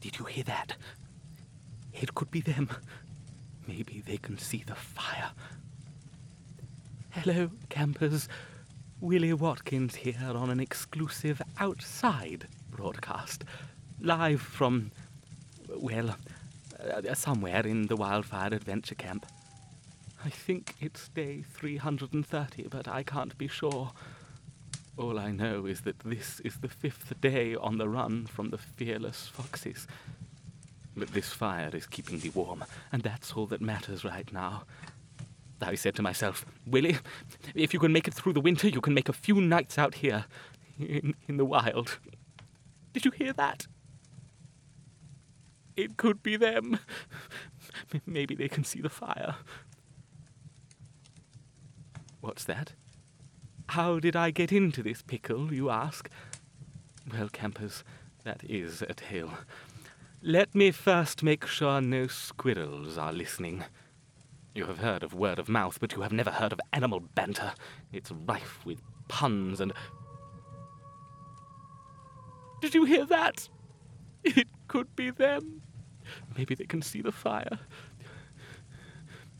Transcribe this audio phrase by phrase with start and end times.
[0.00, 0.76] Did you hear that?
[1.92, 2.70] It could be them.
[3.66, 5.30] Maybe they can see the fire.
[7.10, 8.28] Hello, campers.
[9.00, 13.44] Willie Watkins here on an exclusive outside broadcast.
[14.00, 14.90] Live from,
[15.68, 16.16] well,
[16.78, 19.26] uh, somewhere in the Wildfire Adventure Camp.
[20.24, 23.92] I think it's day 330, but I can't be sure.
[25.00, 28.58] All I know is that this is the fifth day on the run from the
[28.58, 29.86] fearless foxes.
[30.94, 34.64] But this fire is keeping me warm, and that's all that matters right now.
[35.62, 36.98] I said to myself, Willie,
[37.54, 39.94] if you can make it through the winter, you can make a few nights out
[39.94, 40.26] here
[40.78, 41.98] in, in the wild.
[42.92, 43.66] Did you hear that?
[45.76, 46.78] It could be them.
[48.06, 49.36] Maybe they can see the fire.
[52.20, 52.74] What's that?
[53.70, 56.10] How did I get into this pickle, you ask?
[57.12, 57.84] Well, campers,
[58.24, 59.30] that is a tale.
[60.20, 63.62] Let me first make sure no squirrels are listening.
[64.56, 67.52] You have heard of word of mouth, but you have never heard of animal banter.
[67.92, 69.72] It's rife with puns and.
[72.60, 73.48] Did you hear that?
[74.24, 75.62] It could be them.
[76.36, 77.60] Maybe they can see the fire.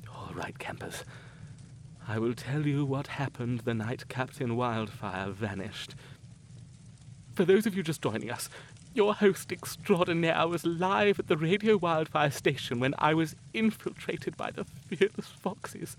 [0.08, 1.02] All right, campers.
[2.10, 5.94] I will tell you what happened the night Captain Wildfire vanished.
[7.34, 8.48] For those of you just joining us,
[8.92, 14.50] your host extraordinaire was live at the Radio Wildfire station when I was infiltrated by
[14.50, 15.96] the fearless foxes.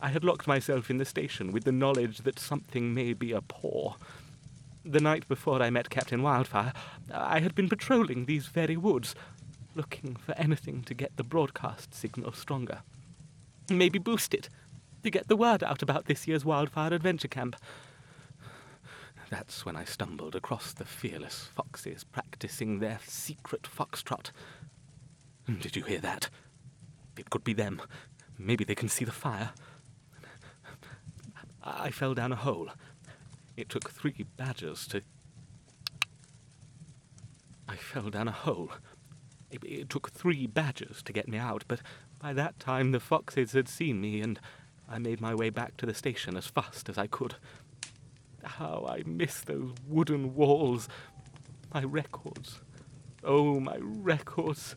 [0.00, 3.40] I had locked myself in the station with the knowledge that something may be a
[3.40, 3.94] paw.
[4.84, 6.72] The night before I met Captain Wildfire,
[7.14, 9.14] I had been patrolling these very woods,
[9.76, 12.80] looking for anything to get the broadcast signal stronger.
[13.70, 14.48] Maybe boost it,
[15.06, 17.54] to get the word out about this year's Wildfire Adventure Camp.
[19.30, 24.32] That's when I stumbled across the fearless foxes practicing their secret foxtrot.
[25.46, 26.28] Hmm, did you hear that?
[27.16, 27.80] It could be them.
[28.36, 29.52] Maybe they can see the fire.
[31.62, 32.70] I fell down a hole.
[33.56, 35.02] It took three badgers to.
[37.68, 38.72] I fell down a hole.
[39.52, 41.80] It, it, took three badgers to get me out, but
[42.20, 44.40] by that time the foxes had seen me, and
[44.88, 47.34] I made my way back to the station as fast as I could.
[48.44, 50.88] How I miss those wooden walls.
[51.74, 52.60] My records.
[53.24, 54.76] Oh, my records.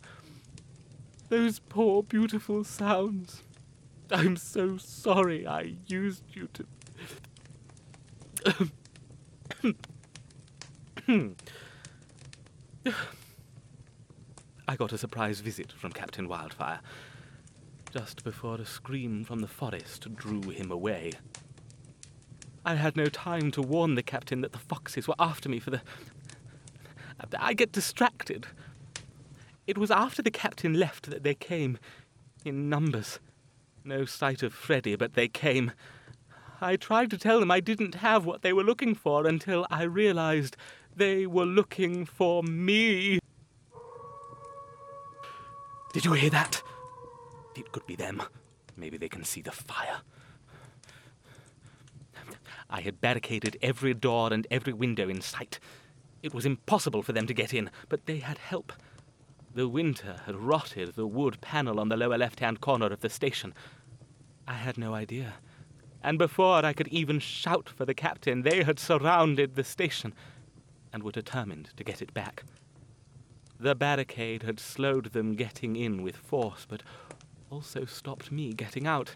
[1.30, 3.44] Those poor, beautiful sounds.
[4.12, 6.66] I'm so sorry I used you to.
[14.68, 16.80] I got a surprise visit from Captain Wildfire
[17.94, 21.12] just before a scream from the forest drew him away.
[22.66, 25.72] I had no time to warn the captain that the foxes were after me for
[25.72, 25.82] the.
[27.38, 28.48] I get distracted.
[29.66, 31.78] It was after the captain left that they came,
[32.46, 33.20] in numbers.
[33.84, 35.72] No sight of Freddy, but they came.
[36.62, 39.84] I tried to tell them I didn't have what they were looking for until I
[39.84, 40.58] realized
[40.96, 43.20] they were looking for me.
[45.94, 46.62] Did you hear that?
[47.59, 48.24] It could be them.
[48.78, 49.97] Maybe they can see the fire.
[52.70, 55.59] I had barricaded every door and every window in sight.
[56.24, 58.72] It was impossible for them to get in, but they had help.
[59.53, 63.09] The winter had rotted the wood panel on the lower left hand corner of the
[63.09, 63.53] station.
[64.48, 65.34] I had no idea.
[66.02, 70.14] And before I could even shout for the captain, they had surrounded the station
[70.94, 72.44] and were determined to get it back.
[73.59, 76.84] The barricade had slowed them getting in with force, but
[77.50, 79.16] also stopped me getting out.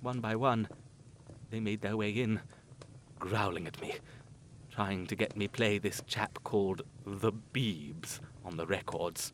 [0.00, 0.68] One by one,
[1.50, 2.40] they made their way in,
[3.18, 3.94] growling at me,
[4.70, 9.32] trying to get me play this chap called The Beebs on the records.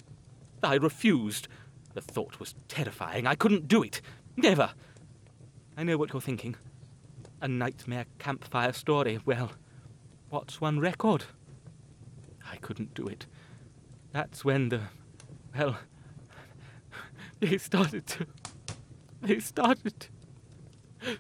[0.63, 1.49] I refused.
[1.95, 3.27] The thought was terrifying.
[3.27, 4.01] I couldn't do it.
[4.37, 4.73] Never.
[5.77, 6.57] I know what you're thinking.
[7.41, 9.21] A nightmare campfire story.
[9.25, 9.53] Well,
[10.29, 11.25] what's one record?
[12.51, 13.27] I couldn't do it.
[14.13, 14.81] That's when the.
[15.57, 15.79] Well,
[17.41, 18.27] they started to.
[19.23, 21.19] They started to.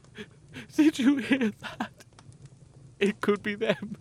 [0.76, 2.04] Did you hear that?
[2.98, 3.96] It could be them.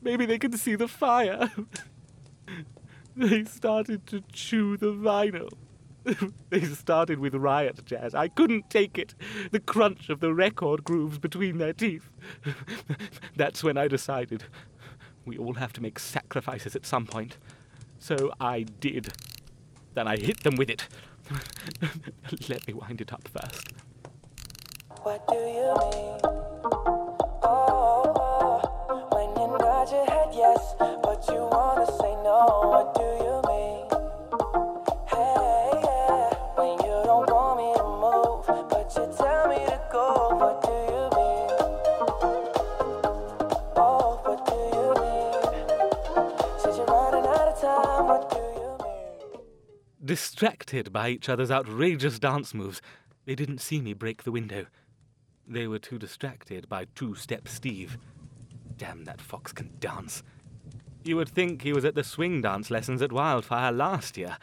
[0.00, 1.50] Maybe they can see the fire.
[3.14, 5.52] They started to chew the vinyl.
[6.50, 8.14] they started with riot jazz.
[8.14, 9.14] I couldn't take it.
[9.50, 12.08] The crunch of the record grooves between their teeth.
[13.36, 14.44] That's when I decided
[15.24, 17.36] we all have to make sacrifices at some point.
[17.98, 19.12] So I did.
[19.94, 20.88] Then I hit them with it.
[22.48, 23.68] Let me wind it up first.
[25.02, 26.20] What do you mean?
[26.64, 29.08] Oh, oh, oh.
[29.12, 33.01] when you nod your head yes, but you wanna say no.
[50.12, 52.82] Distracted by each other's outrageous dance moves.
[53.24, 54.66] They didn't see me break the window.
[55.48, 57.96] They were too distracted by Two Step Steve.
[58.76, 60.22] Damn, that fox can dance.
[61.02, 64.36] You would think he was at the swing dance lessons at Wildfire last year.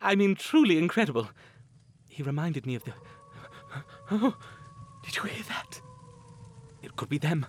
[0.00, 1.28] I mean, truly incredible.
[2.08, 2.94] He reminded me of the.
[4.10, 4.36] Oh,
[5.04, 5.80] did you hear that?
[6.82, 7.46] It could be them.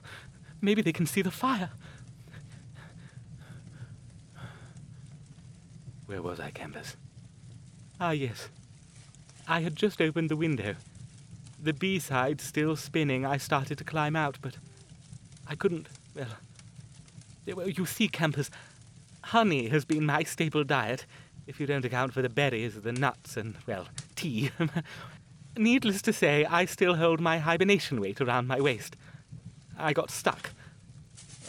[0.61, 1.71] Maybe they can see the fire.
[6.05, 6.97] Where was I, Campers?
[8.05, 8.49] Ah, yes.
[9.47, 10.75] I had just opened the window.
[11.57, 14.57] The B side still spinning, I started to climb out, but
[15.47, 15.87] I couldn't.
[16.13, 16.27] Well,
[17.65, 18.51] you see, Campers,
[19.21, 21.05] honey has been my staple diet,
[21.47, 24.51] if you don't account for the berries, the nuts, and, well, tea.
[25.55, 28.97] Needless to say, I still hold my hibernation weight around my waist.
[29.79, 30.49] I got stuck.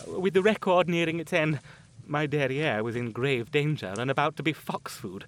[0.06, 1.58] With the record nearing its end,
[2.06, 5.24] my derriere was in grave danger and about to be fox food.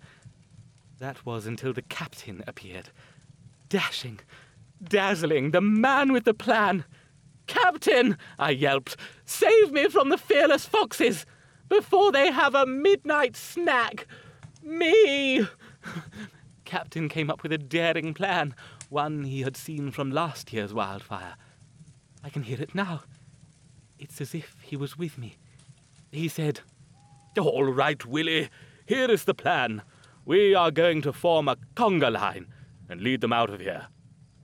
[0.98, 2.90] That was until the captain appeared.
[3.68, 4.20] Dashing,
[4.82, 6.84] dazzling, the man with the plan.
[7.46, 11.26] Captain, I yelped, save me from the fearless foxes
[11.68, 14.06] before they have a midnight snack.
[14.62, 15.46] Me!
[16.64, 18.54] Captain came up with a daring plan,
[18.88, 21.36] one he had seen from last year's wildfire.
[22.24, 23.02] I can hear it now.
[23.98, 25.36] It's as if he was with me.
[26.10, 26.60] He said,
[27.38, 28.48] All right, Willie,
[28.86, 29.82] here is the plan.
[30.26, 32.48] We are going to form a conga line
[32.88, 33.86] and lead them out of here.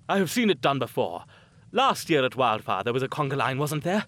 [0.09, 1.25] I have seen it done before.
[1.73, 4.05] Last year at Wildfire there was a conga line, wasn't there?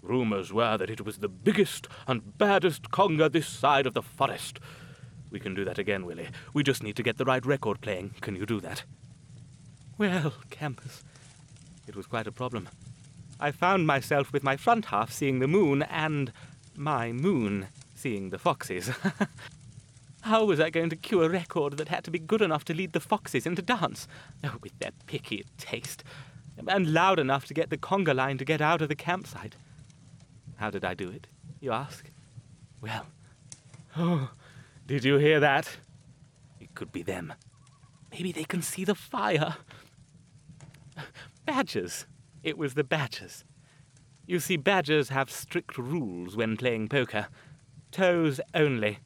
[0.00, 4.60] Rumours were that it was the biggest and baddest conga this side of the forest.
[5.32, 6.28] We can do that again, Willie.
[6.54, 8.14] We just need to get the right record playing.
[8.20, 8.84] Can you do that?
[9.98, 11.02] Well, Campus,
[11.88, 12.68] it was quite a problem.
[13.40, 16.32] I found myself with my front half seeing the moon and
[16.76, 17.66] my moon
[17.96, 18.92] seeing the foxes.
[20.22, 22.74] How was I going to cue a record that had to be good enough to
[22.74, 24.08] lead the foxes into dance?
[24.44, 26.04] Oh, with their picky taste.
[26.66, 29.56] And loud enough to get the conga line to get out of the campsite.
[30.56, 31.28] How did I do it,
[31.60, 32.10] you ask?
[32.80, 33.06] Well,
[33.96, 34.30] oh,
[34.86, 35.78] did you hear that?
[36.60, 37.32] It could be them.
[38.10, 39.56] Maybe they can see the fire.
[41.46, 42.06] Badgers.
[42.42, 43.44] It was the badgers.
[44.26, 47.28] You see, badgers have strict rules when playing poker.
[47.90, 48.98] Toes only.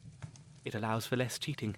[0.65, 1.75] It allows for less cheating.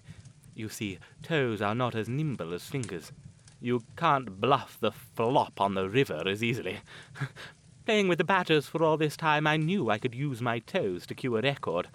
[0.54, 3.12] You see, toes are not as nimble as fingers.
[3.60, 6.78] You can't bluff the flop on the river as easily.
[7.86, 11.06] Playing with the batters for all this time, I knew I could use my toes
[11.06, 11.88] to cue a record.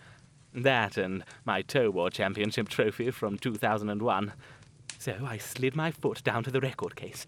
[0.53, 4.33] That and my Toe War Championship trophy from 2001.
[4.99, 7.25] So I slid my foot down to the record case,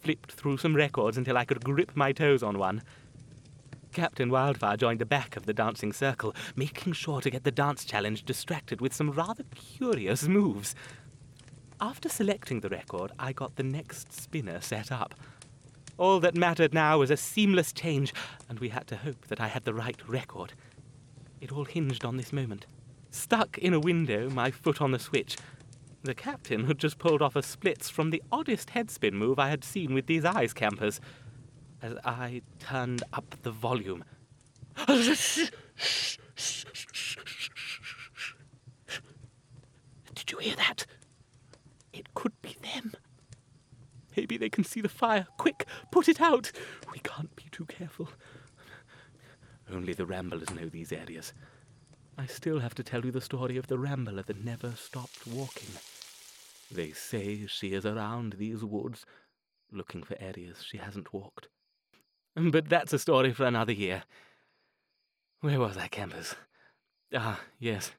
[0.00, 2.82] flipped through some records until I could grip my toes on one.
[3.92, 7.84] Captain Wildfire joined the back of the dancing circle, making sure to get the dance
[7.84, 10.74] challenge distracted with some rather curious moves.
[11.80, 15.14] After selecting the record, I got the next spinner set up.
[15.98, 18.14] All that mattered now was a seamless change,
[18.48, 20.52] and we had to hope that I had the right record.
[21.40, 22.66] It all hinged on this moment.
[23.10, 25.36] Stuck in a window, my foot on the switch.
[26.02, 29.64] The captain had just pulled off a splits from the oddest headspin move I had
[29.64, 31.00] seen with these eyes campers.
[31.82, 34.04] As I turned up the volume.
[40.14, 40.86] Did you hear that?
[41.92, 42.92] It could be them.
[44.16, 45.26] Maybe they can see the fire.
[45.38, 46.52] Quick, put it out.
[46.92, 48.10] We can't be too careful.
[49.72, 51.32] Only the Ramblers know these areas.
[52.18, 55.70] I still have to tell you the story of the Rambler that never stopped walking.
[56.70, 59.06] They say she is around these woods,
[59.72, 61.48] looking for areas she hasn't walked.
[62.52, 64.04] But that's a story for another year.
[65.40, 66.34] Where was I, Campers?
[67.14, 67.92] Ah, yes.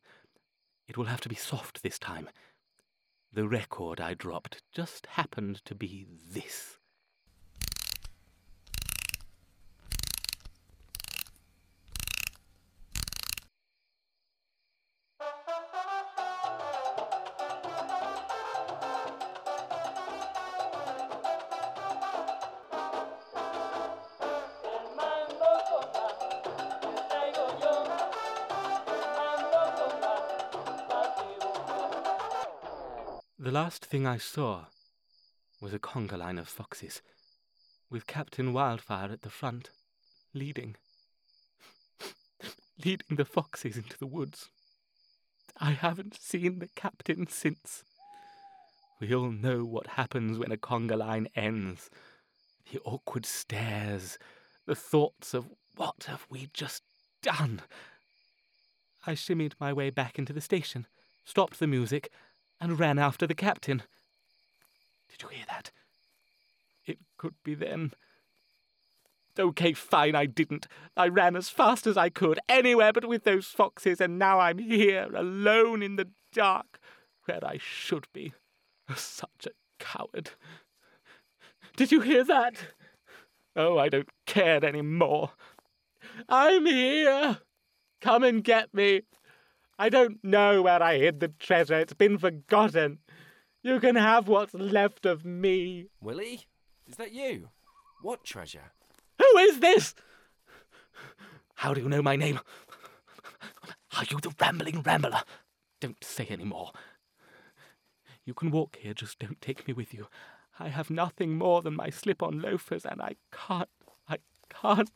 [0.87, 2.29] It will have to be soft this time.
[3.33, 6.77] The record I dropped just happened to be this.
[33.43, 34.65] The last thing I saw
[35.59, 37.01] was a conga line of foxes,
[37.89, 39.71] with Captain Wildfire at the front,
[40.31, 40.75] leading.
[42.85, 44.49] leading the foxes into the woods.
[45.57, 47.83] I haven't seen the captain since.
[48.99, 51.89] We all know what happens when a conga line ends.
[52.71, 54.19] The awkward stares,
[54.67, 56.83] the thoughts of what have we just
[57.23, 57.63] done?
[59.07, 60.85] I shimmied my way back into the station,
[61.25, 62.11] stopped the music,
[62.61, 63.81] and ran after the captain.
[65.09, 65.71] Did you hear that?
[66.85, 67.91] It could be them.
[69.39, 70.67] Okay, fine, I didn't.
[70.95, 74.59] I ran as fast as I could, anywhere but with those foxes, and now I'm
[74.59, 76.79] here, alone in the dark,
[77.25, 78.33] where I should be.
[78.95, 80.31] Such a coward.
[81.75, 82.55] Did you hear that?
[83.55, 85.31] Oh, I don't care any more.
[86.29, 87.39] I'm here.
[88.01, 89.03] Come and get me.
[89.81, 91.79] I don't know where I hid the treasure.
[91.79, 92.99] It's been forgotten.
[93.63, 95.87] You can have what's left of me.
[95.99, 96.45] Willie?
[96.87, 97.49] Is that you?
[98.03, 98.73] What treasure?
[99.17, 99.95] Who is this?
[101.55, 102.39] How do you know my name?
[103.97, 105.23] Are you the rambling rambler?
[105.79, 106.73] Don't say any more.
[108.23, 110.09] You can walk here, just don't take me with you.
[110.59, 113.69] I have nothing more than my slip on loafers, and I can't,
[114.07, 114.91] I can't.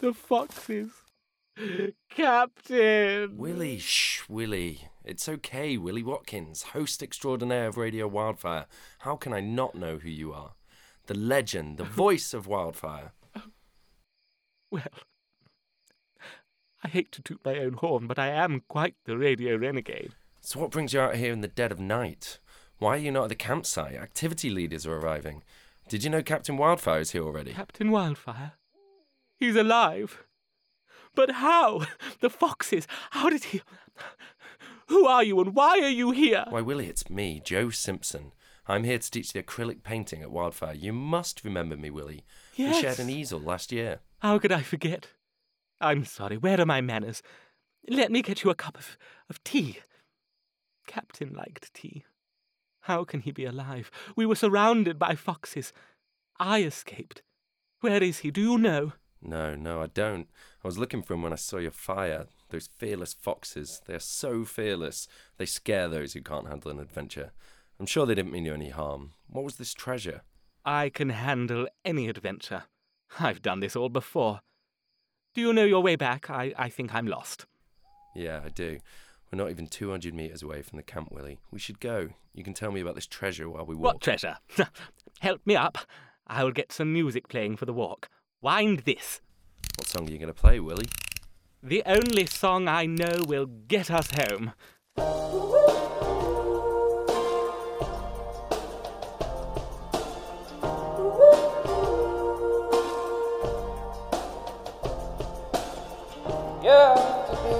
[0.00, 0.90] The foxes.
[2.08, 3.36] Captain!
[3.36, 4.88] Willie, shh, Willie.
[5.04, 8.66] It's okay, Willie Watkins, host extraordinaire of Radio Wildfire.
[9.00, 10.52] How can I not know who you are?
[11.06, 13.12] The legend, the voice of Wildfire.
[14.70, 14.82] Well,
[16.82, 20.14] I hate to toot my own horn, but I am quite the radio renegade.
[20.40, 22.38] So, what brings you out here in the dead of night?
[22.78, 23.94] Why are you not at the campsite?
[23.94, 25.42] Activity leaders are arriving.
[25.88, 27.52] Did you know Captain Wildfire is here already?
[27.52, 28.52] Captain Wildfire?
[29.38, 30.24] He's alive.
[31.14, 31.86] But how?
[32.20, 32.86] The foxes.
[33.10, 33.62] How did he.
[34.88, 36.44] Who are you and why are you here?
[36.48, 38.32] Why, Willie, it's me, Joe Simpson.
[38.66, 40.74] I'm here to teach the acrylic painting at Wildfire.
[40.74, 42.24] You must remember me, Willie.
[42.54, 42.76] Yes.
[42.76, 44.00] We shared an easel last year.
[44.20, 45.08] How could I forget?
[45.80, 46.36] I'm sorry.
[46.36, 47.22] Where are my manners?
[47.88, 48.96] Let me get you a cup of,
[49.28, 49.78] of tea.
[50.86, 52.04] Captain liked tea.
[52.82, 53.90] How can he be alive?
[54.16, 55.72] We were surrounded by foxes.
[56.38, 57.22] I escaped.
[57.80, 58.30] Where is he?
[58.30, 58.92] Do you know?
[59.22, 60.28] No, no, I don't.
[60.64, 62.26] I was looking for him when I saw your fire.
[62.50, 63.80] Those fearless foxes.
[63.86, 65.08] They are so fearless.
[65.38, 67.32] They scare those who can't handle an adventure.
[67.78, 69.12] I'm sure they didn't mean you any harm.
[69.28, 70.22] What was this treasure?
[70.64, 72.64] I can handle any adventure.
[73.18, 74.40] I've done this all before.
[75.34, 76.28] Do you know your way back?
[76.28, 77.46] I, I think I'm lost.
[78.14, 78.78] Yeah, I do.
[79.32, 81.40] We're not even 200 metres away from the camp, Willie.
[81.50, 82.10] We should go.
[82.34, 83.94] You can tell me about this treasure while we walk.
[83.94, 84.36] What treasure?
[85.20, 85.78] Help me up.
[86.26, 88.08] I'll get some music playing for the walk.
[88.42, 89.20] Wind this.
[89.76, 90.88] What song are you going to play, Willie?
[91.62, 94.50] The only song I know will get us home.
[106.64, 106.94] Yeah,
[107.28, 107.54] to be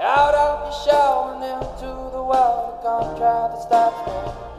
[0.00, 2.80] out of your shell and into the world.
[2.82, 4.51] Can't try to stop me.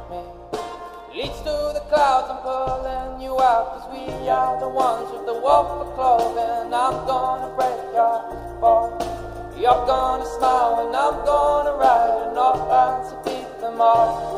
[1.24, 3.66] To the clouds, I'm pulling you out.
[3.74, 6.74] Cause we are the ones with the wolf clothing.
[6.74, 8.22] I'm gonna break your
[8.60, 8.98] fall.
[9.58, 12.24] You're gonna smile and I'm gonna ride
[13.10, 14.34] to beat them all.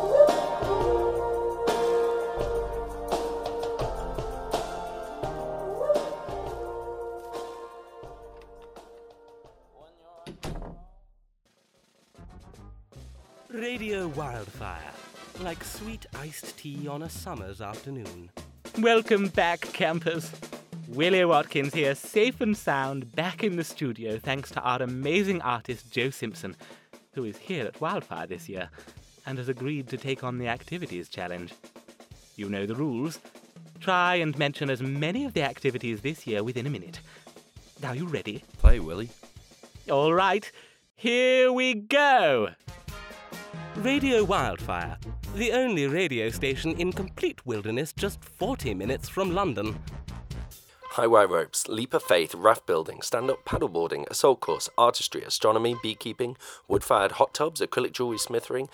[13.53, 14.91] Radio Wildfire,
[15.41, 18.29] like sweet iced tea on a summer's afternoon.
[18.79, 20.31] Welcome back, campers.
[20.87, 25.91] Willie Watkins here, safe and sound, back in the studio thanks to our amazing artist
[25.91, 26.55] Joe Simpson,
[27.13, 28.69] who is here at Wildfire this year
[29.25, 31.53] and has agreed to take on the activities challenge.
[32.35, 33.19] You know the rules.
[33.79, 36.99] Try and mention as many of the activities this year within a minute.
[37.83, 38.43] Are you ready?
[38.59, 39.09] Play, Willie.
[39.89, 40.49] All right,
[40.95, 42.49] here we go.
[43.77, 44.97] Radio Wildfire,
[45.35, 49.77] the only radio station in complete wilderness just 40 minutes from London.
[50.91, 55.75] High wire ropes, leap of faith, raft building, stand up paddleboarding, assault course, artistry, astronomy,
[55.83, 56.37] beekeeping,
[56.69, 58.69] wood fired hot tubs, acrylic jewelry smithering,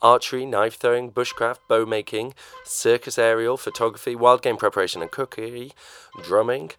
[0.00, 2.34] archery, knife throwing, bushcraft, bow making,
[2.64, 5.72] circus aerial, photography, wild game preparation and cookery,
[6.22, 6.70] drumming,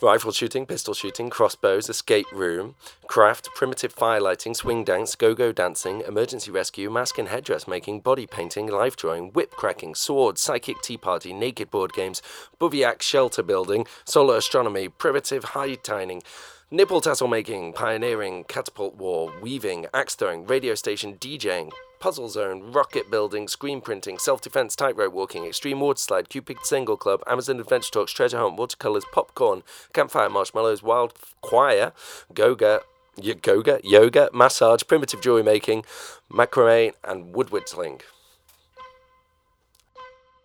[0.00, 2.74] rifle shooting, pistol shooting, crossbows, escape room,
[3.06, 8.66] craft, primitive firelighting, swing dance, go-go dancing, emergency rescue, mask and headdress making, body painting,
[8.66, 12.22] life drawing, whip cracking, sword, psychic tea party, naked board games,
[12.58, 16.22] bivouac shelter building, solar astronomy, primitive hide tining,
[16.70, 23.10] nipple tassel making, pioneering, catapult war, weaving, axe throwing, radio station DJing, puzzle zone, rocket
[23.10, 27.90] building, screen printing, self defense, tightrope walking, extreme water slide, Cupid single club, Amazon adventure
[27.90, 29.62] talks, treasure hunt, watercolors, popcorn,
[29.92, 31.92] campfire marshmallows, wild choir,
[32.34, 32.80] goga,
[33.20, 35.84] yoga, yoga, massage, primitive jewelry making,
[36.30, 38.00] macrame, and wood whittling.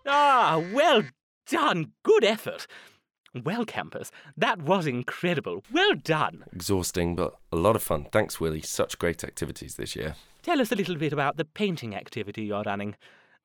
[0.05, 1.03] Ah, well
[1.49, 1.93] done.
[2.03, 2.67] Good effort.
[3.33, 5.63] Well, campers, that was incredible.
[5.71, 6.43] Well done.
[6.53, 8.05] Exhausting, but a lot of fun.
[8.11, 8.61] Thanks, Willie.
[8.61, 10.15] Such great activities this year.
[10.43, 12.95] Tell us a little bit about the painting activity you're running.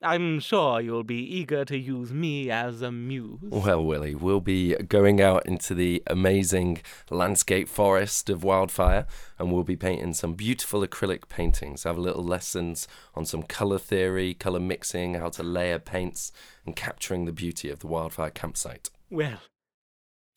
[0.00, 3.40] I'm sure you'll be eager to use me as a muse.
[3.42, 9.06] Well, Willie, we'll be going out into the amazing landscape forest of wildfire
[9.38, 11.82] and we'll be painting some beautiful acrylic paintings.
[11.82, 16.30] Have little lessons on some colour theory, colour mixing, how to layer paints,
[16.64, 18.90] and capturing the beauty of the wildfire campsite.
[19.10, 19.40] Well,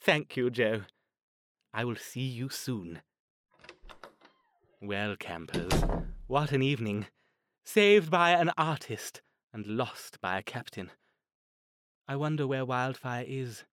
[0.02, 0.82] thank you, Joe.
[1.74, 3.02] I will see you soon.
[4.82, 5.72] Well, campers,
[6.28, 7.06] what an evening.
[7.64, 9.22] Saved by an artist
[9.54, 10.92] and lost by a captain.
[12.08, 13.64] I wonder where Wildfire is.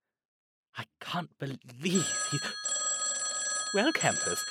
[0.76, 2.38] I can't believe he.
[3.74, 4.44] Well, campers,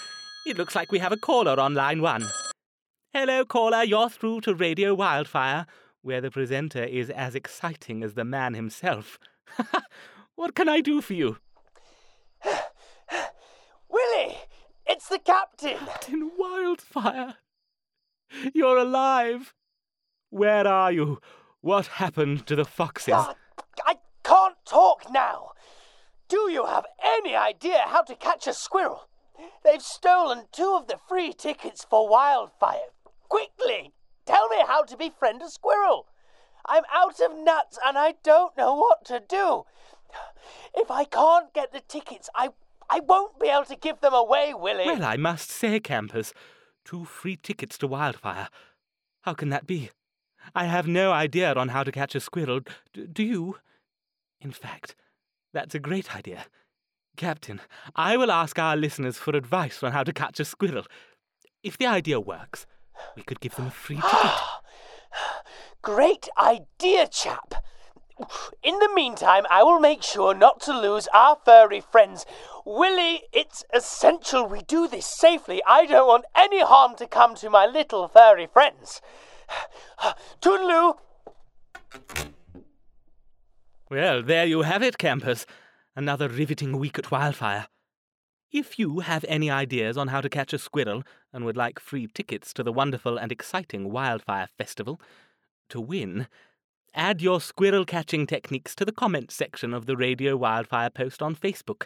[0.46, 2.27] it looks like we have a caller on line one.
[3.13, 5.65] Hello, caller, you're through to Radio Wildfire,
[6.01, 9.17] where the presenter is as exciting as the man himself.
[10.36, 11.38] what can I do for you?
[13.89, 14.38] Willie,
[15.10, 15.78] the captain.
[15.78, 17.36] Captain Wildfire!
[18.54, 19.54] You're alive!
[20.30, 21.22] Where are you?
[21.62, 23.14] What happened to the foxes?
[23.16, 23.36] Ah,
[23.86, 25.52] I can't talk now.
[26.28, 29.08] Do you have any idea how to catch a squirrel?
[29.64, 32.92] They've stolen two of the free tickets for wildfire.
[33.30, 33.94] Quickly,
[34.26, 36.08] tell me how to befriend a squirrel.
[36.66, 39.64] I'm out of nuts and I don't know what to do.
[40.76, 42.50] If I can't get the tickets, I
[42.89, 44.86] I won't be able to give them away, Willie.
[44.86, 46.34] Well, I must say, campers,
[46.86, 48.50] two free tickets to Wildfire.
[49.22, 49.91] How can that be?
[50.56, 52.62] I have no idea on how to catch a squirrel.
[52.94, 53.58] D- do you?
[54.39, 54.96] In fact,
[55.53, 56.46] that's a great idea.
[57.17, 57.60] Captain,
[57.96, 60.85] I will ask our listeners for advice on how to catch a squirrel.
[61.64, 62.66] If the idea works,
[63.16, 64.31] we could give them a free ticket.
[65.81, 67.55] Great idea, chap.
[68.64, 72.25] In the meantime, I will make sure not to lose our furry friends.
[72.66, 75.62] Willie, it's essential we do this safely.
[75.68, 79.01] I don't want any harm to come to my little furry friends.
[80.42, 80.96] Toodaloo!
[83.90, 85.46] Well, there you have it, campers.
[85.96, 87.68] Another riveting week at Wildfire.
[88.51, 92.08] If you have any ideas on how to catch a squirrel and would like free
[92.08, 95.00] tickets to the wonderful and exciting Wildfire Festival,
[95.70, 96.27] to win,
[96.98, 101.33] add your squirrel catching techniques to the comments section of the Radio Wildfire post on
[101.36, 101.83] Facebook.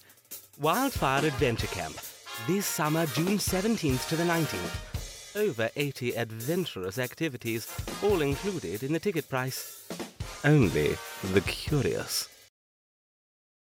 [0.61, 1.97] Wildfire Adventure Camp,
[2.47, 5.35] this summer, June 17th to the 19th.
[5.35, 7.67] Over 80 adventurous activities,
[8.01, 9.89] all included in the ticket price.
[10.45, 10.95] Only
[11.33, 12.29] the curious